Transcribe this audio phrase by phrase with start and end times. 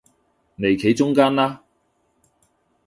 [0.57, 1.63] 嚟企中間啦